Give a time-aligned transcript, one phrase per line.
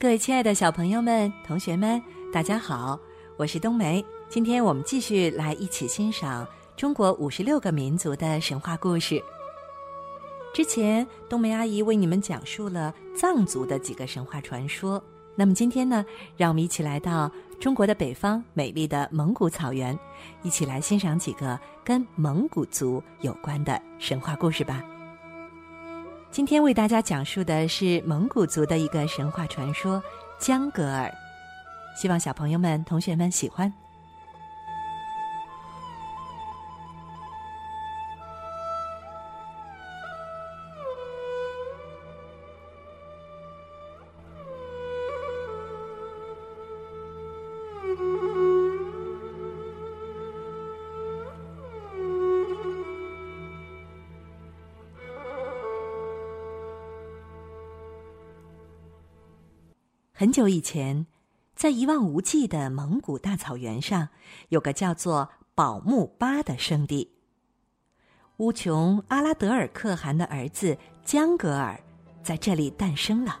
[0.00, 2.00] 各位亲爱的小朋友们、同学们，
[2.32, 2.96] 大家好，
[3.36, 4.04] 我是冬梅。
[4.28, 9.20] 今天我们继续来一起欣赏中国五十六个民族的神话故事。
[10.54, 15.02] 之前冬梅阿姨为你们讲述了藏族的几个神话传说，
[15.34, 16.06] 那么今天呢，
[16.36, 17.28] 让我们一起来到
[17.58, 19.98] 中国的北方美丽的蒙古草原，
[20.44, 24.80] 一起来欣赏几个跟蒙古族有关的神话故事吧。
[26.30, 30.00] 今天为大家讲述的是蒙古族的一个神话传说——
[30.38, 31.12] 江格尔，
[31.96, 33.72] 希望小朋友们、同学们喜欢。
[60.20, 61.06] 很久以前，
[61.54, 64.08] 在一望无际的蒙古大草原上，
[64.48, 67.12] 有个叫做宝木巴的圣地。
[68.38, 71.80] 乌琼阿拉德尔可汗的儿子江格尔
[72.20, 73.38] 在这里诞生了。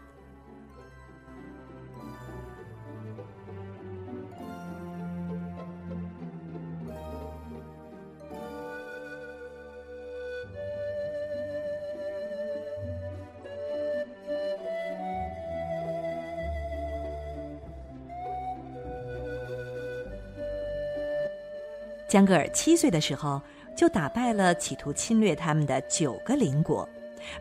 [22.08, 23.40] 江格尔七岁的时候，
[23.76, 26.88] 就打败了企图侵略他们的九个邻国，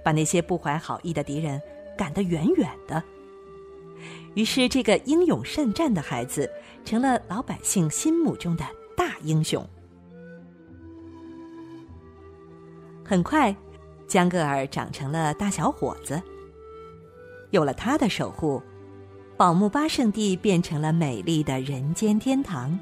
[0.04, 1.60] 把那些不怀好意的敌人
[1.98, 3.02] 赶得远远的。
[4.36, 6.52] 于是，这个英勇善战的孩子
[6.83, 9.66] 成了老百姓心目中的大英雄。
[13.04, 13.56] 很快，
[14.06, 16.22] 江格尔长成了大小伙子。
[17.52, 18.61] 有了他的守护，
[19.38, 22.77] 宝木巴圣地变成了美丽的人间天堂。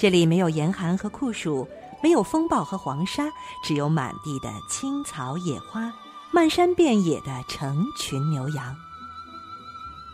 [0.00, 1.68] 这里没有严寒和酷暑，
[2.02, 3.30] 没有风暴和黄沙，
[3.62, 5.92] 只有满地的青草野花，
[6.30, 8.74] 漫山遍野的成群牛羊。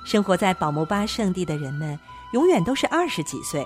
[0.04, 1.96] 生活在宝木巴圣地的人们，
[2.32, 3.64] 永远都是二十几岁，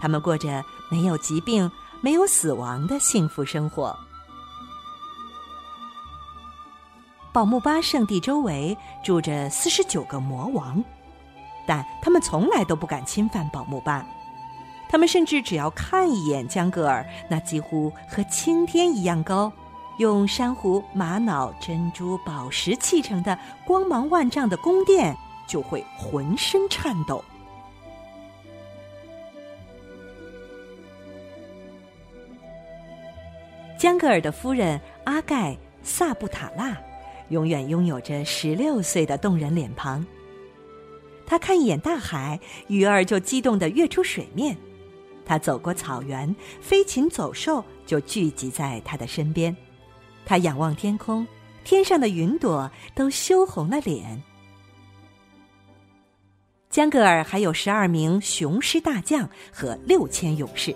[0.00, 1.68] 他们过着没有疾病、
[2.00, 3.98] 没有死亡的幸福生活。
[7.32, 10.80] 宝木巴圣地周围住着四十九个魔王，
[11.66, 14.06] 但他们从来都不敢侵犯宝木巴。
[14.88, 19.52] 他们甚至只要看一眼江格尔那几乎和青天一样高、
[19.98, 25.14] 用珊瑚、玛瑙、珍珠、宝石砌成的光芒万丈的宫殿，
[25.46, 27.22] 就会浑身颤抖。
[33.76, 36.76] 江格尔的夫人阿盖萨布塔拉，
[37.28, 40.04] 永远拥有着十六岁的动人脸庞。
[41.26, 44.56] 他看一眼大海，鱼儿就激动的跃出水面。
[45.28, 49.54] 他走过草原，飞禽走兽就聚集在他的身边。
[50.24, 51.26] 他仰望天空，
[51.64, 54.22] 天上的云朵都羞红了脸。
[56.70, 60.74] 江格尔还有十二名雄狮大将和六千勇士，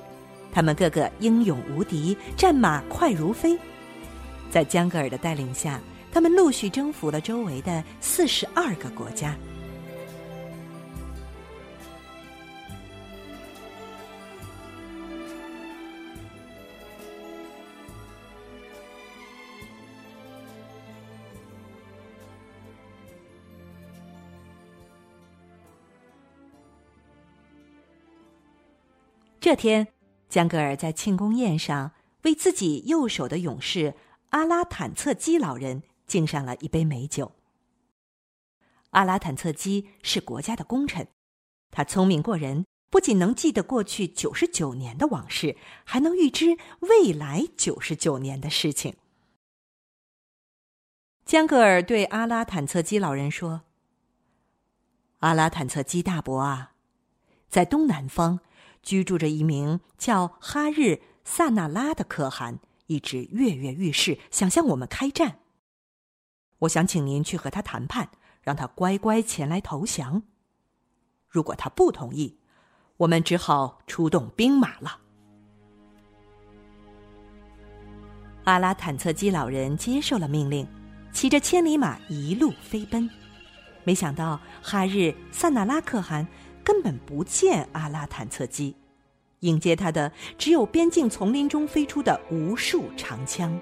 [0.53, 3.59] 他们个个英勇无敌，战马快如飞。
[4.51, 5.81] 在江格尔的带领下，
[6.13, 9.35] 他们陆续征服了周围的四十二个国家。
[29.43, 29.89] 这天，
[30.29, 31.91] 江格尔在庆功宴上
[32.23, 33.95] 为自己右手的勇士
[34.31, 37.33] 阿拉坦策基老人敬上了一杯美酒。
[38.91, 41.09] 阿拉坦策基是国家的功臣，
[41.73, 48.95] 他聪明过人，不仅能记得过去九十九年的往事，还能预知未来九十九年的事情。
[51.27, 53.63] 江格尔对阿拉坦策基老人说
[55.19, 56.75] ：“阿拉坦策基大伯啊，
[57.49, 58.39] 在东南方。”
[58.83, 65.39] 居住着一名叫哈日萨那拉的可汗，一直跃跃欲试，想向我们开战。
[66.61, 68.11] 我想请您去和他谈判，
[68.43, 70.23] 让他乖乖前来投降。
[71.29, 72.39] 如果他不同意，
[72.99, 74.99] 我们只好出动兵马了。
[78.45, 80.67] 阿拉坦策基老人接受了命令，
[81.13, 83.09] 骑着千里马一路飞奔。
[83.85, 86.27] 没想到哈日萨那拉可汗。
[86.65, 88.75] 根本不见阿拉坦测机
[89.41, 93.59] 迎接他的只有边境丛林中飞出的无数长枪。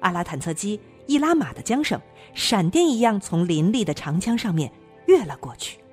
[0.00, 2.00] 阿拉坦测机一拉马的缰绳
[2.34, 4.70] 闪电一样从林立的长枪上面
[5.06, 5.83] 越了过去。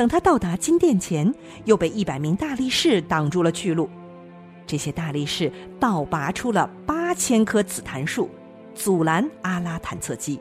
[0.00, 1.30] 等他到达金殿前，
[1.66, 3.86] 又被一百名大力士挡住了去路。
[4.66, 8.30] 这些大力士倒拔出了八千棵紫檀树，
[8.74, 10.40] 阻拦阿拉坦策基。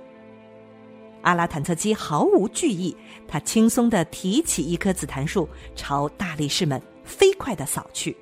[1.23, 2.95] 阿拉坦策基毫无惧意，
[3.27, 5.45] 他轻松的提起一棵紫檀树，
[5.75, 8.15] 朝大力士们飞快的扫去。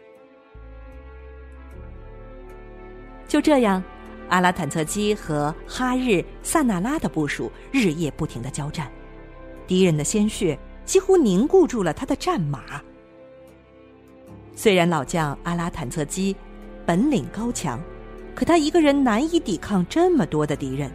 [3.28, 3.84] 就这样，
[4.30, 8.92] 阿拉坦策基和哈日萨那拉的部署日夜不停的交战，
[9.68, 10.58] 敌人的鲜血。
[10.88, 12.82] 几乎凝固住了他的战马。
[14.56, 16.36] 虽然老将阿拉坦策基
[16.86, 17.80] 本领高强，
[18.34, 20.90] 可他一个人难以抵抗这么多的敌人。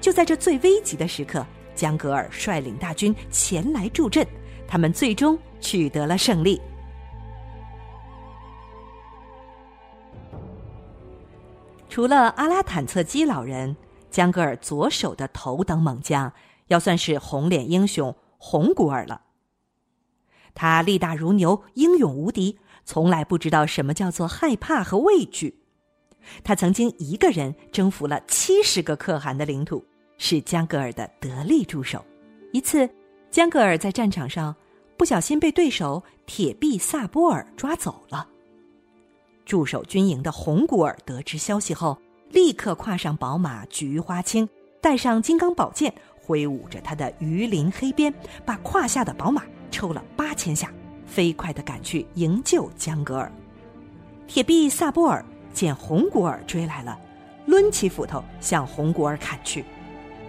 [0.00, 1.46] 就在这最危急的时刻，
[1.76, 4.26] 江格尔率领大军前来助阵，
[4.66, 6.60] 他们最终取得了胜利。
[11.88, 13.76] 除了阿拉坦策基老人，
[14.10, 16.30] 江格尔左手的头等猛将。
[16.68, 19.22] 要算是红脸英雄红古尔了。
[20.54, 25.62] 他力大如牛，英勇无敌，从来不知道什么叫做害怕和畏惧。
[26.44, 29.84] 他曾经一个人征服了七十个可汗的领土，
[30.18, 32.04] 是江格尔的得力助手。
[32.52, 32.88] 一次，
[33.30, 34.54] 江格尔在战场上
[34.96, 38.28] 不小心被对手铁臂萨波尔抓走了。
[39.44, 41.98] 驻守军营的红古尔得知消息后，
[42.30, 44.48] 立刻跨上宝马菊花青，
[44.80, 45.92] 带上金刚宝剑。
[46.24, 48.12] 挥舞着他的鱼鳞黑鞭，
[48.44, 50.70] 把胯下的宝马抽了八千下，
[51.04, 53.30] 飞快地赶去营救江格尔。
[54.26, 56.98] 铁臂萨波尔见红古尔追来了，
[57.46, 59.64] 抡起斧头向红古尔砍去。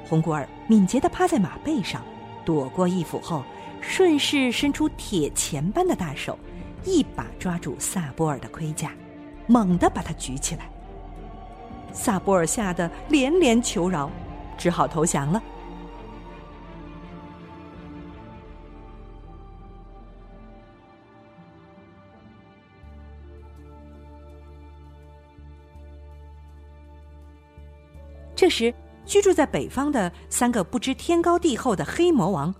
[0.05, 2.03] 红古尔敏捷地趴在马背上，
[2.43, 3.43] 躲过一斧后，
[3.79, 6.37] 顺势伸出铁钳般的大手，
[6.83, 8.91] 一把抓住萨波尔的盔甲，
[9.47, 10.69] 猛地把他举起来。
[11.93, 14.09] 萨波尔吓得连连求饶，
[14.57, 15.41] 只好投降了。
[28.35, 28.73] 这时，
[29.05, 32.53] 居住在北方的三个不知天高地厚的黑魔王，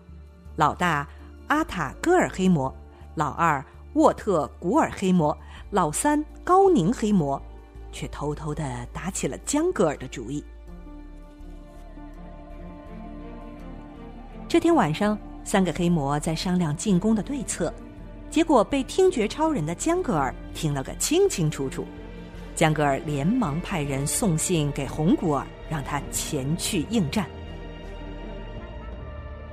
[0.56, 1.08] 老大
[1.48, 2.74] 阿塔戈尔黑魔，
[3.16, 5.36] 老二沃特古尔黑魔，
[5.72, 7.42] 老三高宁黑魔，
[7.92, 10.44] 却偷偷的打起了江格尔的主意。
[14.48, 17.74] 这天晚上，三个黑魔在商量进攻的对策，
[18.30, 21.84] 结果被听觉超人的江格尔听了个清清楚楚。
[22.56, 27.28] 江格尔连忙派人送信给红古尔，让他前去应战。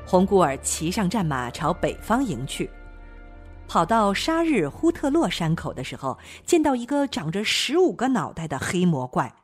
[0.07, 2.69] 红古尔骑上战马朝北方迎去，
[3.67, 9.35] 跑到沙日呼特洛山口的时候，见到一个长着十五个脑袋的黑魔怪。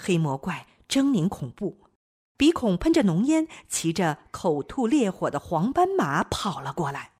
[0.00, 1.76] 黑魔怪狰狞恐怖，
[2.38, 7.10] 鼻孔喷着浓烟，骑着口吐烈火的黄斑马跑了过来。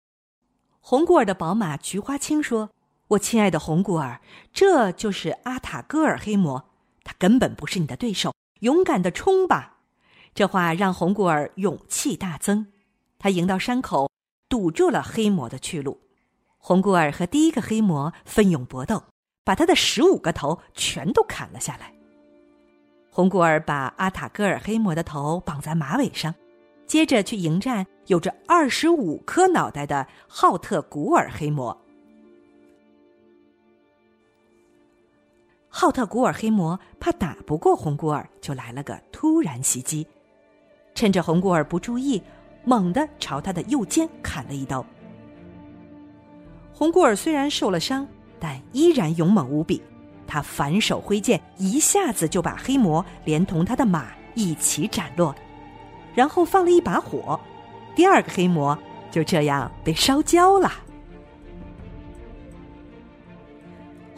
[0.81, 2.71] 红古尔的宝马菊花青说。
[3.09, 4.21] 我亲爱的红古尔，
[4.53, 6.69] 这就是阿塔戈尔黑魔，
[7.03, 9.79] 他根本不是你的对手，勇敢的冲吧！
[10.35, 12.67] 这话让红古尔勇气大增，
[13.19, 14.11] 他迎到山口，
[14.47, 15.99] 堵住了黑魔的去路。
[16.59, 19.03] 红古尔和第一个黑魔奋勇搏斗，
[19.43, 21.95] 把他的十五个头全都砍了下来。
[23.11, 26.35] 红古尔把阿塔戈尔黑魔的头绑在马尾上，
[26.87, 31.87] 接着去迎战有着二十五颗脑袋的浩特古尔黑魔。
[35.81, 40.05] 浩特古尔黑魔怕打不过红古尔，就来了个突然袭击，
[40.93, 42.21] 趁着红古尔不注意，
[42.65, 44.85] 猛地朝他的右肩砍了一刀。
[46.73, 48.05] 红古尔虽然受了伤，
[48.41, 49.81] 但依然勇猛无比，
[50.27, 55.33] 他反手挥剑，一下子就把黑魔连同他的马一起斩落，
[56.13, 57.39] 然后放了一把火，
[57.95, 58.77] 第二个黑魔
[59.13, 60.73] 就这样被烧焦了。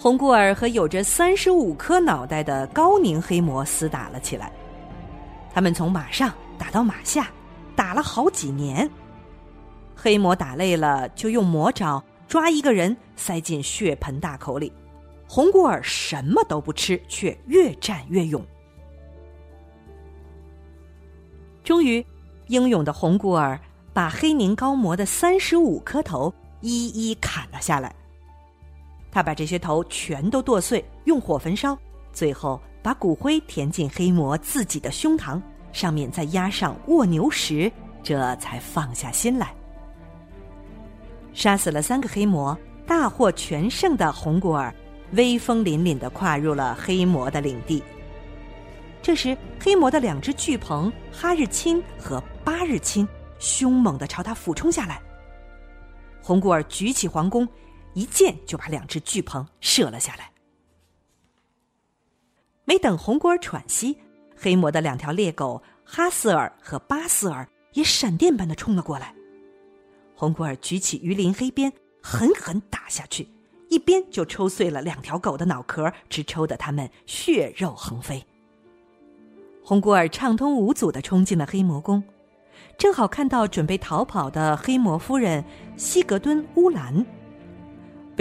[0.02, 4.50] 红古尔和有着三十五颗脑袋的高宁黑魔厮打了起来，
[5.52, 7.30] 他们从马上打到马下，
[7.76, 8.90] 打了好几年。
[9.94, 14.72] 黑魔打累了，就用魔爪抓一个人塞进血盆大口里。
[15.28, 18.42] 红古尔什么都不吃，却越战越勇。
[21.62, 22.02] 终于，
[22.46, 23.60] 英勇的红古尔
[23.92, 27.94] 把黑宁高魔的三十五颗头一一砍了下来。
[29.10, 31.76] 他把这些头全都剁碎，用火焚烧，
[32.12, 35.40] 最后把骨灰填进黑魔自己的胸膛，
[35.72, 37.70] 上面再压上卧牛石，
[38.02, 39.54] 这才放下心来。
[41.32, 44.74] 杀死了三个黑魔，大获全胜的红古尔，
[45.12, 47.82] 威风凛凛的跨入了黑魔的领地。
[49.02, 55.00] 这时，黑魔的两只巨鹏哈日钦和八日钦凶猛的朝他俯冲下来。
[56.20, 57.48] 红古尔举起黄弓，
[57.94, 60.30] 一箭就把两只巨鹏射了下来。
[62.64, 63.98] 没等红古尔喘息，
[64.36, 69.14] 黑魔的两条猎狗哈斯尔和巴斯尔也闪电般的冲了过来。
[70.14, 73.28] 红古尔举起鱼鳞黑鞭，狠狠打下去，
[73.68, 78.24] 一鞭就抽碎了两条狗的脑壳，直抽得它们血肉横飞。
[79.64, 82.02] 红古尔畅通无阻的冲进了黑魔宫，
[82.78, 85.44] 正好看到准备逃跑的黑魔夫人
[85.76, 87.04] 西格敦乌兰。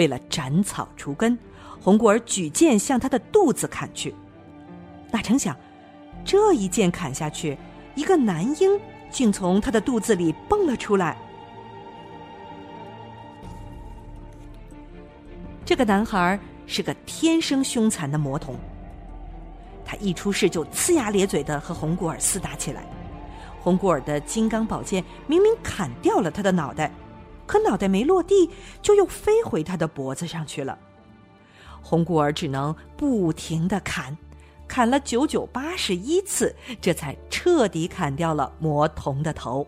[0.00, 1.38] 为了斩草除根，
[1.78, 4.14] 红古尔举剑向他的肚子砍去。
[5.10, 5.54] 哪成想，
[6.24, 7.54] 这一剑砍下去，
[7.94, 8.80] 一个男婴
[9.10, 11.18] 竟从他的肚子里蹦了出来。
[15.66, 18.56] 这个男孩是个天生凶残的魔童。
[19.84, 22.82] 他一出世就呲牙咧嘴的和红古尔厮打起来。
[23.60, 26.90] 红古尔的金刚宝剑明明砍掉了他的脑袋，
[27.50, 28.48] 可脑袋没落地，
[28.80, 30.78] 就又飞回他的脖子上去了。
[31.82, 34.16] 红古尔只能不停的砍。
[34.68, 39.66] 砍了九九八十一次，这才彻底砍掉了魔童的头。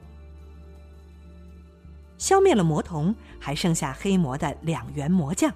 [2.19, 5.53] 消灭了魔童，还剩下黑魔的两员魔将，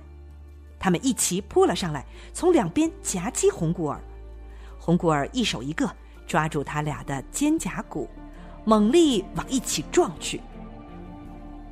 [0.81, 2.05] 他们一齐扑了上来，
[2.35, 4.01] 从两边夹击红古尔。
[4.81, 5.89] 红古尔一手一个
[6.27, 8.11] 抓住他俩的肩胛骨，
[8.65, 10.41] 猛力往一起撞去。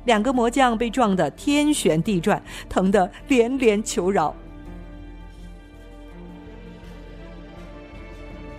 [0.05, 4.33] 两个魔将被撞得天旋地转，疼得连连求饶。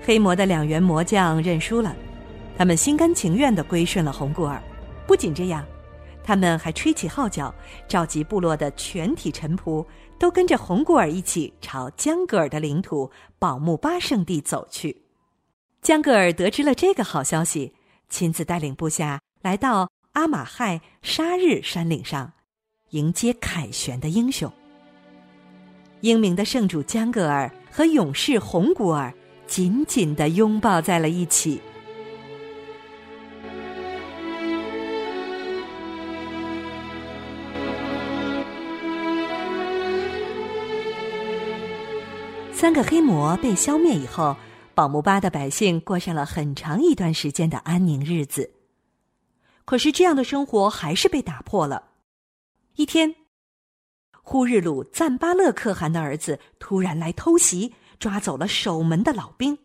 [0.04, 1.96] 黑魔的两员魔将认输了，
[2.56, 4.62] 他们心甘情愿的归顺了红古尔。
[5.06, 5.64] 不仅这样，
[6.22, 7.52] 他们还吹起号角，
[7.88, 9.84] 召集部落的全体臣仆，
[10.18, 15.02] 都跟着红古尔一起朝江格尔的领土宝木巴圣地走去。
[15.82, 17.74] 江格尔得知了这个好消息，
[18.08, 22.32] 亲自带领部下来到阿马亥沙日山岭上，
[22.88, 24.50] 迎接凯旋的英雄。
[26.00, 29.12] 英明的圣主江格尔和勇士红古尔。
[29.46, 31.60] 紧紧的拥抱在了一起。
[42.52, 44.34] 三个黑魔被消灭以后，
[44.74, 48.55] 宝木巴的百姓过上了很长一段时间的安宁日子。
[49.66, 51.90] 可是，这样的生活还是被打破了。
[52.76, 53.14] 一天，
[54.22, 57.74] 呼日鲁赞巴勒可汗的儿子突然来偷袭。
[57.98, 59.56] 抓走了守门的老兵。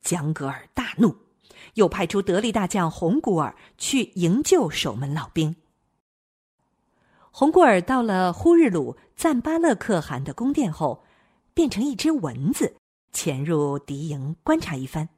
[0.00, 1.14] 江格尔大怒，
[1.74, 5.54] 又派出得力大将红古尔去营救守门老兵。
[7.30, 11.04] 红古尔到了呼日鲁赞巴勒可汗的宫殿后，
[11.52, 12.76] 变成一只蚊子，
[13.12, 15.10] 潜入敌营观察一番，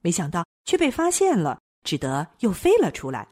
[0.00, 3.28] 没想到却被发现了，只得又飞了出来。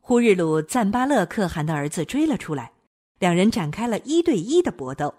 [0.00, 2.72] 呼日鲁赞巴勒可汗的儿子追了出来，
[3.18, 5.14] 两人展开了一对一的搏斗。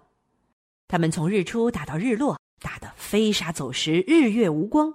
[0.87, 4.93] 他们从日出打到日落，打得飞沙走石，日月无光。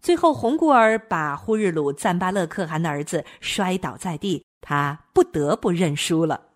[0.00, 6.48] 最后，红古尔把呼日鲁赞巴勒可汗的儿子摔倒在地，他不得不认输了。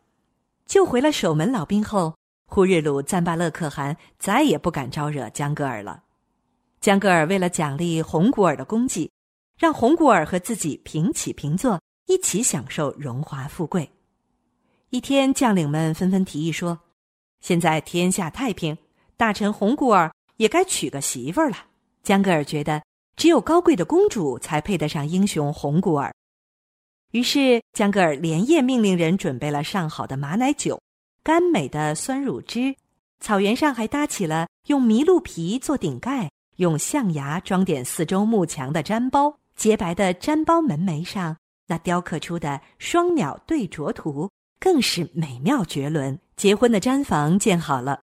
[0.67, 2.17] 救回了守门老兵后，
[2.47, 6.03] 呼日鲁赞巴勒可汗再也不敢招惹江格尔了。
[6.81, 9.11] 江格尔为了奖励红古尔的功绩，
[9.59, 13.91] 让红古尔和自己平起平坐，一起享受荣华富贵。
[14.91, 16.79] 一天，将领们纷纷提议说。
[17.41, 18.77] 现在天下太平，
[19.17, 21.57] 大臣红古尔也该娶个媳妇儿了。
[22.03, 22.83] 江格尔觉得，
[23.17, 26.15] 只有高贵的公主才配得上英雄红古尔。
[27.13, 30.81] 于是，江格尔连夜命令人准备了上好的马奶酒、
[31.23, 32.75] 甘美的酸乳汁，
[33.21, 39.39] 草原上还搭起了用麋鹿皮做顶盖、用象牙装点四周幕墙的毡包。
[39.57, 41.37] 洁白的毡包门楣上，
[41.67, 46.19] 那雕刻出的双鸟对啄图更是美妙绝伦。
[46.37, 48.03] 结婚的毡房建好了，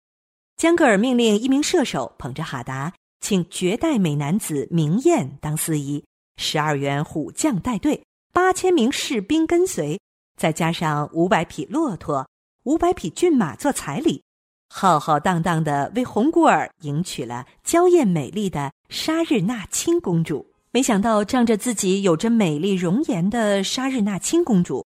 [0.56, 6.04] 江格尔命令一名射手捧着哈达，请绝代美男子明艳当司仪，
[6.36, 9.98] 十二员虎将带队，八千名士兵跟随，
[10.36, 12.28] 再加上五百匹骆驼、
[12.64, 14.22] 五百匹骏马做彩礼，
[14.68, 20.46] 浩浩荡荡的为红古尔迎娶了娇艳美丽的沙日纳清公主。
[20.78, 24.86] 没想到，仗着自己有着美丽容颜的沙日娜亲公主。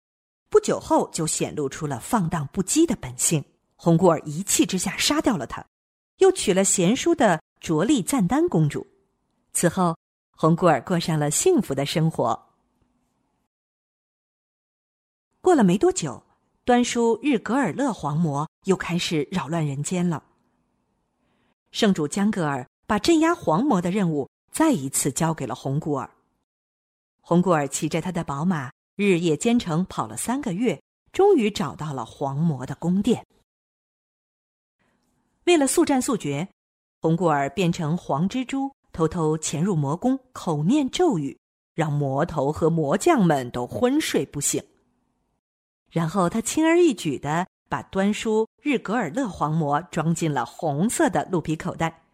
[0.49, 3.45] 不久后，就显露出了放荡不羁的本性。
[3.77, 5.65] 红古尔一气之下杀掉了她，
[6.19, 8.85] 又娶了贤淑的卓力赞丹公主。
[9.53, 9.97] 此后，
[10.33, 12.49] 红古尔过上了幸福的生活。
[15.41, 16.21] 过了没多久，
[16.65, 20.25] 端叔日格尔勒黄魔又开始扰乱人间了。
[21.71, 26.09] 圣主江格尔把镇压黄魔的任务再一次交给了红古尔。
[27.21, 30.83] 红古尔骑着他的宝马，日夜兼程跑了三个月，
[31.13, 33.27] 终于找到了黄魔的宫殿。
[35.45, 36.49] 为了速战速决，
[37.03, 41.39] 红古尔变成黄蜘蛛，偷偷潜入魔宫，口念咒语，
[41.75, 44.65] 让魔头和魔将们都昏睡不醒。
[45.91, 52.05] 然后他轻而易举的把端书日格尔勒黄魔装进了红色的鹿皮口袋，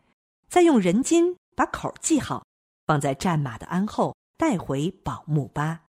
[0.49, 2.45] 再用人筋把口系好，
[2.87, 4.15] 放在战马的鞍后。
[4.35, 5.83] 带回宝木巴。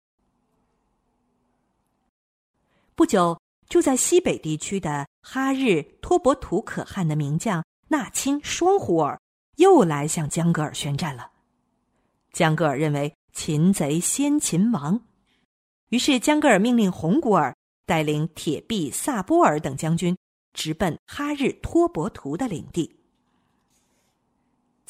[2.95, 3.39] 不久，
[3.69, 9.17] 住在西北地区的哈日托伯图可汗的名将纳钦双胡尔
[9.55, 11.31] 又来向江格尔宣战了。
[12.33, 14.99] 江格尔认为擒贼先擒王，
[15.87, 20.17] 于是江格尔命令红古尔带领铁臂萨波尔等将军
[20.51, 23.00] 直奔哈日托伯图的领地。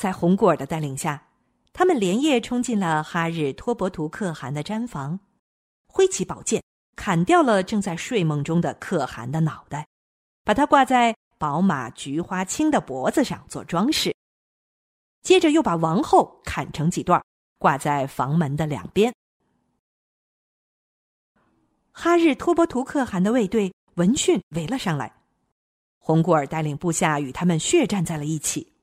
[0.02, 1.28] 在红古尔的带领下。
[1.72, 5.20] 他们连夜冲进了哈日托伯图可汗的毡房，
[5.86, 6.64] 挥起宝剑
[6.96, 9.88] 砍掉了正在睡梦中的可汗的脑袋，
[10.44, 14.14] 把他挂在宝马菊花青的脖子上做装饰。
[15.22, 17.24] 接着又把王后砍成几段，
[17.60, 19.14] 挂在房门的两边。
[21.92, 25.14] 哈日托伯图可汗的卫队闻讯围了上来，
[26.00, 28.74] 红古尔带领部下与他们血战在了一起。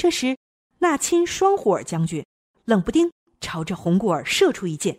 [0.00, 0.38] 这时。
[0.82, 2.24] 纳钦双虎尔将军
[2.64, 4.98] 冷不丁朝着红古尔射出一箭，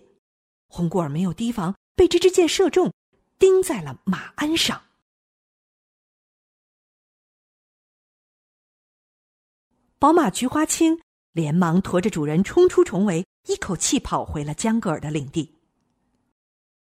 [0.67, 2.93] 红古尔没有提防，被这支箭射中，
[3.39, 4.83] 钉在了马鞍上。
[9.97, 15.55] 宝马菊花青连忙驮着主人冲出重围，一口气跑回了江格尔的领地。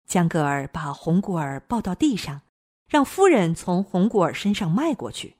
[0.08, 2.42] 江格尔把红古尔抱到地上，
[2.88, 5.36] 让夫人从红古尔身上迈过去，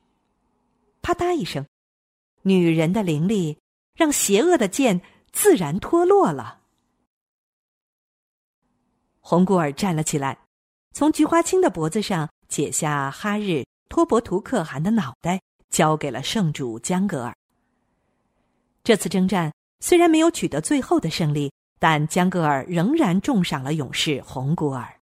[1.03, 1.67] 啪嗒一声。
[2.49, 3.59] 女人的灵力
[3.95, 6.61] 让邪恶的剑自然脱落了。
[9.21, 10.39] 红古尔站了起来，
[10.93, 17.37] 从菊花青的脖子上解下哈日托伯图可汗的脑袋，交给了圣主江格尔。
[18.83, 24.99] 这次征战虽然没有取得最后的胜利，但江格尔仍然重赏了勇士红古尔。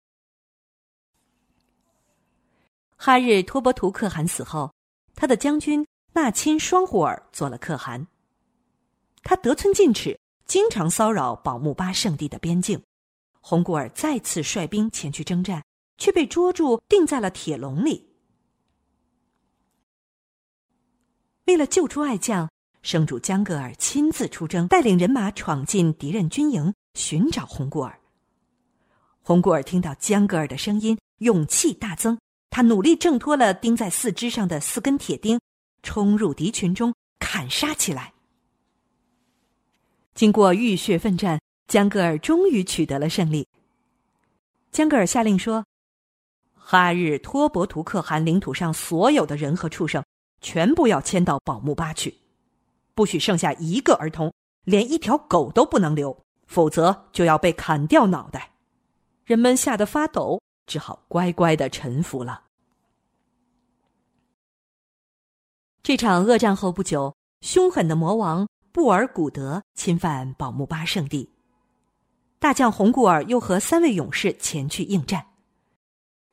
[2.95, 4.73] 哈日托伯图可汗死后，
[5.13, 5.85] 他的将军。
[6.13, 8.07] 纳钦双虎儿做了可汗，
[9.23, 12.81] 他得寸进尺，经常骚扰宝木巴圣地的边境。
[13.41, 15.63] 红古尔再次率兵前去征战，
[15.97, 18.09] 却被捉住，钉在了铁笼里。
[21.45, 22.49] 为了救出爱将，
[22.83, 27.99] 圣主江格尔亲自出征，带领人马闯进敌人军营，寻找红古尔。
[29.21, 35.39] 红古尔听到江格尔的声音，勇气大增，他努力挣脱了钉在四肢上的四根铁钉。
[35.83, 38.13] 冲入敌群中，砍杀起来。
[40.15, 43.47] 经过浴血奋战，江格尔终于取得了胜利。
[44.71, 45.65] 江格尔下令说
[46.55, 50.03] ：“哈日托伯图可汗领土上所有的人和畜生，
[50.41, 52.17] 全部要迁到宝木巴去，
[52.95, 58.51] 不许剩下一个儿童，连一条狗都不能留，否则就要被砍掉脑袋。”
[59.25, 62.42] 人们吓得发抖，只好乖乖的臣服了。
[65.83, 71.29] 这场恶战后不久，凶狠的魔王布尔古德侵犯宝木巴圣地，
[72.39, 75.25] 大将红古尔又和三位勇士前去应战。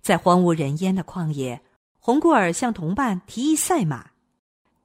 [0.00, 1.60] 在荒无人烟的旷野，
[1.98, 4.12] 红古尔向同伴提议赛马，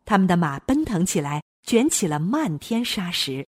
[0.04, 3.48] 他们的马奔腾起来，卷起了漫天沙石。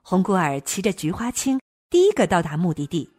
[0.00, 3.10] 红古尔骑着菊花青，第一个到达目的地。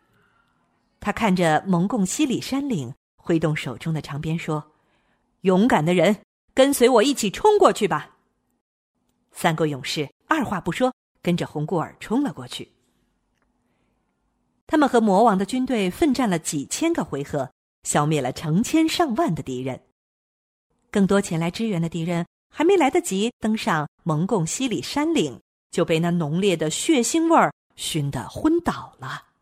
[1.01, 4.71] 他看着蒙贡西里山岭，挥动手中的长鞭说。
[5.45, 6.23] 勇敢的人，
[6.55, 8.17] 跟随我一起冲过去吧！
[9.31, 12.71] 三个勇士二话不说，跟着红古尔冲了过去。
[14.65, 17.51] 他们和魔王的军队奋战了几千个回合，
[17.83, 19.79] 消灭了成千上万的敌人。
[20.89, 29.34] 更多前来支援的敌人还没来得及登上蒙贡西里山岭，就被那浓烈的血腥味儿熏得昏倒了。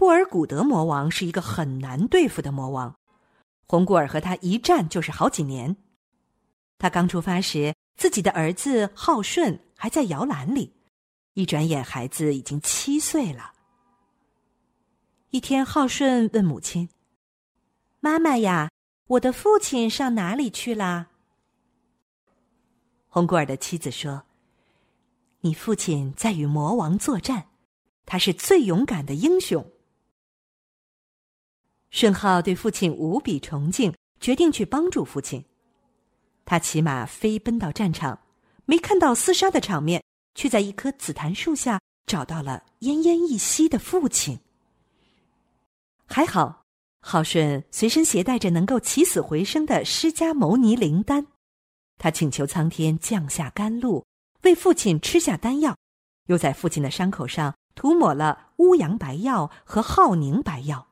[0.00, 2.96] 布尔古德魔王是一个很难对付的魔王，
[3.66, 5.76] 红古尔和他一战就是好几年。
[6.78, 10.72] 他刚出发时，自己的儿子浩顺还在摇篮里，
[11.34, 13.52] 一转眼孩子已经七岁了。
[15.28, 16.88] 一天，浩顺问母亲
[18.00, 18.70] ：“妈妈呀，
[19.06, 21.08] 我的父亲上哪里去了？”
[23.10, 24.22] 红古尔的妻子说
[25.42, 27.48] ：“你父亲在与魔王作战。”
[28.06, 29.70] 他是最勇敢的英雄。
[31.90, 35.44] 顺浩对父亲无比崇敬，决定去帮助父亲。
[36.44, 38.20] 他骑马飞奔到战场，
[38.64, 40.02] 没看到厮杀的场面，
[40.34, 44.40] 却在一棵紫檀树下找到了奄奄一息的父亲。
[46.06, 46.64] 还好，
[47.00, 51.26] 浩顺随身携带着能够起死回生的释迦牟尼灵丹，
[51.98, 54.04] 他请求苍天降下甘露，
[54.42, 55.76] 为父亲吃下丹药，
[56.26, 60.89] 又在父亲的伤口上涂抹了乌羊白药和浩宁白药。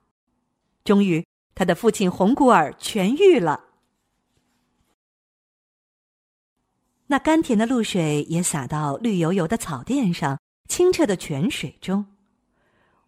[0.89, 1.23] 终于，
[1.55, 3.63] 他的父亲红古尔痊愈了。
[7.09, 12.07] 那甘甜的露水也洒到绿油油的草甸上，清澈的泉水中。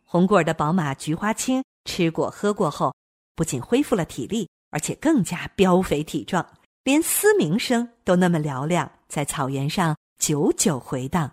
[0.05, 2.95] 红古尔的宝马菊花青吃过喝过后，
[3.35, 6.47] 不仅恢复了体力，而且更加膘肥体壮，
[6.85, 11.33] 连嘶鸣声都那么嘹亮，在草原上久久回荡。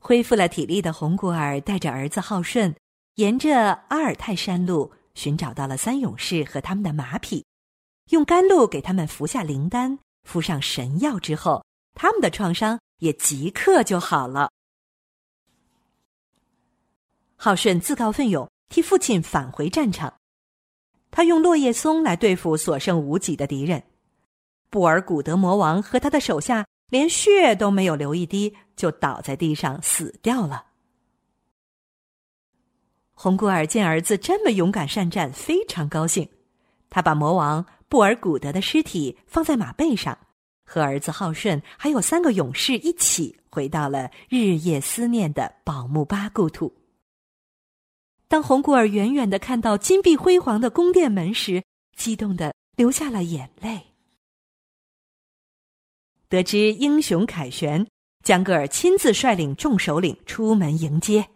[0.00, 2.74] 恢复了体力的红古尔带着儿子浩顺。
[3.16, 7.46] 沿着阿尔泰山路寻找到了三勇士和他们的马匹，
[8.10, 14.50] 用甘露给他们服下灵丹，敷上神药之后，他们的创伤也即刻就好了。
[17.36, 20.12] 浩顺自告奋勇替父亲返回战场，
[21.10, 23.82] 他用落叶松来对付所剩无几的敌人。
[24.68, 30.65] 布尔古德魔王和他的手下连血都没有流一滴，就倒在地上死掉了。
[33.18, 36.28] 红古尔见儿子这么勇敢善战，非常高兴。
[36.90, 40.18] 他把魔王布尔古德的尸体放在马背上，
[40.66, 46.74] 和儿子浩顺还有三个勇士一起回到了日夜思念的宝木巴故土。
[48.28, 51.64] 当红古尔远远的看到金碧辉煌的宫殿门时，
[51.96, 53.80] 激动的流下了眼泪。
[56.28, 57.86] 得知英雄凯旋，
[58.22, 61.26] 江格尔亲自率领众首领出门迎接。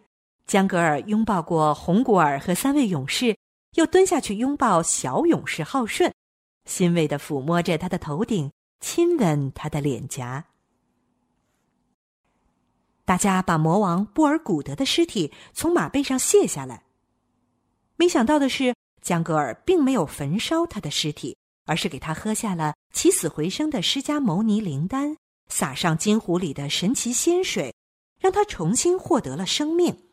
[0.51, 3.37] 江格尔拥抱过红古尔和三位勇士，
[3.75, 6.13] 又蹲下去拥抱小勇士浩顺，
[6.65, 10.47] 欣慰的抚摸着他的头顶，亲吻他的脸颊。
[13.05, 16.83] 大家把魔王布尔古德的尸体从马背上卸下来。
[17.95, 25.15] 没想到的是，江格尔并没有焚烧他的尸体，而是给他喝下了起死回生的释迦牟尼灵丹，
[25.47, 27.73] 撒上金壶里的神奇仙水，
[28.19, 30.10] 让他重新获得了生命。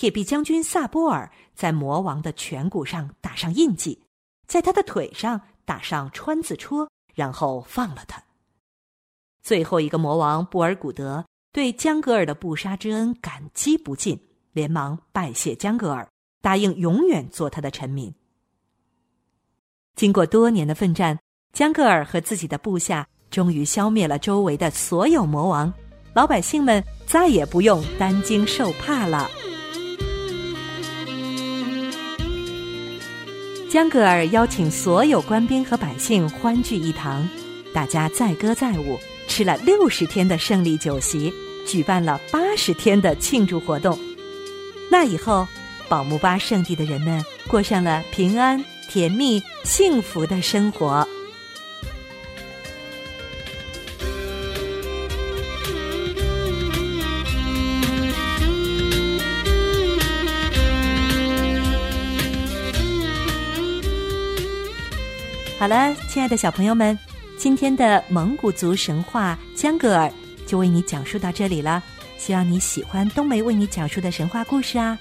[0.00, 4.02] 铁臂将军萨波尔在魔王的颧骨上打上印记，
[4.46, 8.22] 在他的腿上打上川字戳，然后放了他。
[9.42, 14.18] 最后一个魔王布尔古德对江格尔的不杀之恩感激不尽，
[14.52, 16.08] 连忙拜谢江格尔，
[16.40, 18.10] 答应永远做他的臣民。
[19.96, 21.18] 经过多年的奋战，
[21.52, 25.70] 江格尔和自己的部下终于消灭了周围的所有魔王，
[26.14, 29.28] 老百姓们再也不用担惊受怕了。
[33.70, 37.28] 江格尔邀请所有官兵和百姓欢聚一堂，
[37.72, 41.32] 大家载歌载舞，吃了六十天的胜利酒席，
[41.64, 43.96] 举办了八十天的庆祝活动。
[44.90, 45.46] 那以后，
[45.88, 51.06] 宝木巴圣地的人们过上了平安、甜蜜、幸福的生活。
[65.60, 66.98] 好了，亲爱的小朋友们，
[67.36, 70.10] 今天的蒙古族神话江格尔
[70.46, 71.82] 就为你讲述到这里了。
[72.16, 74.98] 希望你喜欢冬梅为你讲述的神话故事啊！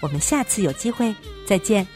[0.00, 1.14] 我们下次有机会
[1.46, 1.86] 再见。